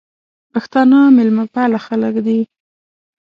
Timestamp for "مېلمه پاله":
1.17-1.79